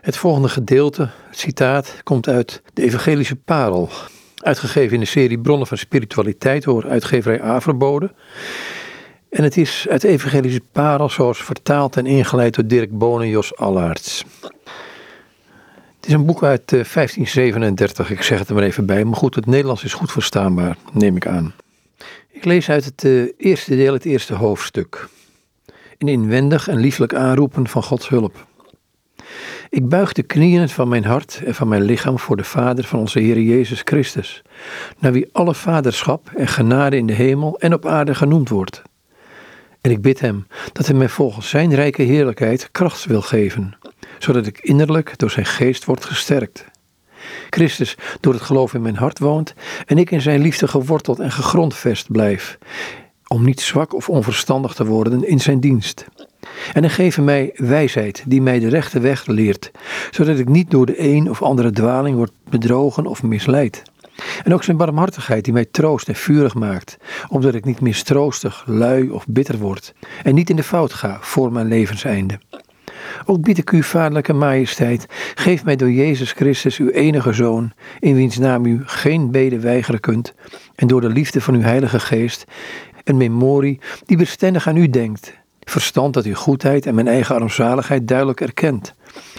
Het 0.00 0.16
volgende 0.16 0.48
gedeelte, 0.48 1.08
het 1.28 1.38
citaat, 1.38 2.00
komt 2.02 2.28
uit 2.28 2.62
de 2.72 2.82
Evangelische 2.82 3.36
Parel, 3.36 3.88
uitgegeven 4.36 4.94
in 4.94 5.00
de 5.00 5.06
serie 5.06 5.38
Bronnen 5.38 5.66
van 5.66 5.78
Spiritualiteit 5.78 6.62
door 6.62 6.88
uitgeverij 6.88 7.40
Averbode. 7.40 8.12
En 9.30 9.42
het 9.42 9.56
is 9.56 9.86
uit 9.88 10.00
de 10.00 10.08
Evangelische 10.08 10.62
Parel 10.72 11.08
zoals 11.08 11.42
vertaald 11.42 11.96
en 11.96 12.06
ingeleid 12.06 12.54
door 12.54 12.66
Dirk 12.66 12.98
Bonen 12.98 13.22
en 13.22 13.28
Jos 13.28 13.56
Allaerts. 13.56 14.24
Het 15.96 16.08
is 16.08 16.12
een 16.12 16.26
boek 16.26 16.42
uit 16.42 16.68
1537, 16.68 18.10
eh, 18.10 18.16
ik 18.16 18.22
zeg 18.22 18.38
het 18.38 18.48
er 18.48 18.54
maar 18.54 18.64
even 18.64 18.86
bij, 18.86 19.04
maar 19.04 19.16
goed, 19.16 19.34
het 19.34 19.46
Nederlands 19.46 19.84
is 19.84 19.92
goed 19.92 20.12
verstaanbaar, 20.12 20.76
neem 20.92 21.16
ik 21.16 21.26
aan. 21.26 21.54
Ik 22.30 22.44
lees 22.44 22.68
uit 22.68 22.84
het 22.84 23.04
uh, 23.04 23.32
eerste 23.36 23.76
deel, 23.76 23.92
het 23.92 24.04
eerste 24.04 24.34
hoofdstuk. 24.34 25.08
Een 25.98 26.08
inwendig 26.08 26.68
en 26.68 26.78
lieflijk 26.78 27.14
aanroepen 27.14 27.68
van 27.68 27.82
Gods 27.82 28.08
hulp. 28.08 28.48
Ik 29.70 29.88
buig 29.88 30.12
de 30.12 30.22
knieën 30.22 30.68
van 30.68 30.88
mijn 30.88 31.04
hart 31.04 31.42
en 31.44 31.54
van 31.54 31.68
mijn 31.68 31.82
lichaam 31.82 32.18
voor 32.18 32.36
de 32.36 32.44
Vader 32.44 32.84
van 32.84 32.98
onze 32.98 33.18
Heer 33.18 33.40
Jezus 33.40 33.80
Christus, 33.84 34.42
naar 34.98 35.12
wie 35.12 35.28
alle 35.32 35.54
vaderschap 35.54 36.30
en 36.36 36.46
genade 36.46 36.96
in 36.96 37.06
de 37.06 37.12
hemel 37.12 37.58
en 37.58 37.74
op 37.74 37.86
aarde 37.86 38.14
genoemd 38.14 38.48
wordt. 38.48 38.82
En 39.80 39.90
ik 39.90 40.02
bid 40.02 40.20
Hem 40.20 40.46
dat 40.72 40.86
Hij 40.86 40.96
mij 40.96 41.08
volgens 41.08 41.48
Zijn 41.48 41.74
rijke 41.74 42.02
heerlijkheid 42.02 42.68
kracht 42.70 43.04
wil 43.04 43.22
geven, 43.22 43.76
zodat 44.18 44.46
ik 44.46 44.58
innerlijk 44.58 45.18
door 45.18 45.30
Zijn 45.30 45.46
geest 45.46 45.84
word 45.84 46.04
gesterkt. 46.04 46.64
Christus 47.50 47.96
door 48.20 48.32
het 48.32 48.42
geloof 48.42 48.74
in 48.74 48.82
mijn 48.82 48.96
hart 48.96 49.18
woont 49.18 49.54
en 49.86 49.98
ik 49.98 50.10
in 50.10 50.20
Zijn 50.20 50.40
liefde 50.40 50.68
geworteld 50.68 51.18
en 51.18 51.32
gegrondvest 51.32 52.12
blijf, 52.12 52.58
om 53.26 53.44
niet 53.44 53.60
zwak 53.60 53.94
of 53.94 54.08
onverstandig 54.08 54.74
te 54.74 54.84
worden 54.84 55.24
in 55.24 55.40
Zijn 55.40 55.60
dienst. 55.60 56.06
En 56.72 56.82
hij 56.82 56.90
geeft 56.90 57.20
mij 57.20 57.50
wijsheid 57.54 58.22
die 58.26 58.42
mij 58.42 58.58
de 58.58 58.68
rechte 58.68 59.00
weg 59.00 59.26
leert, 59.26 59.70
zodat 60.10 60.38
ik 60.38 60.48
niet 60.48 60.70
door 60.70 60.86
de 60.86 61.00
een 61.02 61.30
of 61.30 61.42
andere 61.42 61.70
dwaling 61.70 62.16
word 62.16 62.32
bedrogen 62.50 63.06
of 63.06 63.22
misleid. 63.22 63.82
En 64.44 64.54
ook 64.54 64.64
zijn 64.64 64.76
barmhartigheid 64.76 65.44
die 65.44 65.52
mij 65.52 65.64
troost 65.70 66.08
en 66.08 66.14
vurig 66.14 66.54
maakt, 66.54 66.96
omdat 67.28 67.54
ik 67.54 67.64
niet 67.64 67.80
mistroostig, 67.80 68.64
lui 68.66 69.10
of 69.10 69.26
bitter 69.26 69.58
word 69.58 69.94
en 70.22 70.34
niet 70.34 70.50
in 70.50 70.56
de 70.56 70.62
fout 70.62 70.92
ga 70.92 71.18
voor 71.20 71.52
mijn 71.52 71.66
levenseinde. 71.66 72.38
Ook 73.26 73.42
bied 73.42 73.58
ik 73.58 73.70
u, 73.70 73.82
vaderlijke 73.82 74.32
majesteit, 74.32 75.06
geef 75.34 75.64
mij 75.64 75.76
door 75.76 75.90
Jezus 75.90 76.32
Christus, 76.32 76.78
uw 76.78 76.88
enige 76.88 77.32
Zoon, 77.32 77.72
in 77.98 78.14
wiens 78.14 78.38
naam 78.38 78.66
u 78.66 78.82
geen 78.84 79.30
bede 79.30 79.60
weigeren 79.60 80.00
kunt, 80.00 80.34
en 80.74 80.86
door 80.86 81.00
de 81.00 81.08
liefde 81.08 81.40
van 81.40 81.54
uw 81.54 81.60
Heilige 81.60 82.00
Geest, 82.00 82.44
een 83.04 83.16
memorie 83.16 83.80
die 84.06 84.16
bestendig 84.16 84.68
aan 84.68 84.76
u 84.76 84.90
denkt 84.90 85.39
verstand 85.70 86.14
dat 86.14 86.24
uw 86.24 86.34
goedheid 86.34 86.86
en 86.86 86.94
mijn 86.94 87.08
eigen 87.08 87.34
armzaligheid 87.34 88.08
duidelijk 88.08 88.40
erkent. 88.40 88.94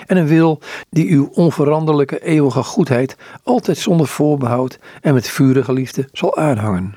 En 0.05 0.17
een 0.17 0.27
wil 0.27 0.61
die 0.89 1.09
uw 1.09 1.29
onveranderlijke 1.33 2.23
eeuwige 2.23 2.63
goedheid 2.63 3.15
altijd 3.43 3.77
zonder 3.77 4.07
voorbehoud 4.07 4.79
en 5.01 5.13
met 5.13 5.27
vurige 5.27 5.73
liefde 5.73 6.07
zal 6.11 6.37
aanhangen. 6.37 6.95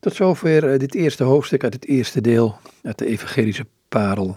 Tot 0.00 0.14
zover 0.14 0.72
eh, 0.72 0.78
dit 0.78 0.94
eerste 0.94 1.24
hoofdstuk 1.24 1.64
uit 1.64 1.74
het 1.74 1.86
eerste 1.86 2.20
deel 2.20 2.56
uit 2.82 2.98
de 2.98 3.06
Evangelische 3.06 3.66
Parel. 3.88 4.36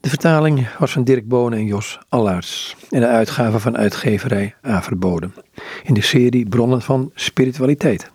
De 0.00 0.08
vertaling 0.08 0.68
was 0.78 0.92
van 0.92 1.04
Dirk 1.04 1.28
Bonen 1.28 1.58
en 1.58 1.64
Jos 1.64 1.98
Allaerts 2.08 2.76
en 2.90 3.00
de 3.00 3.06
uitgave 3.06 3.58
van 3.58 3.76
uitgeverij 3.76 4.54
Averboden 4.62 5.34
in 5.82 5.94
de 5.94 6.02
serie 6.02 6.48
Bronnen 6.48 6.82
van 6.82 7.10
Spiritualiteit. 7.14 8.10